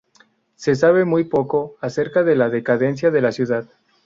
Se 0.55 0.73
sabe 0.73 1.05
muy 1.05 1.25
poco 1.25 1.75
acerca 1.79 2.23
de 2.23 2.35
la 2.35 2.49
decadencia 2.49 3.11
de 3.11 3.21
la 3.21 3.31
ciudad. 3.31 3.69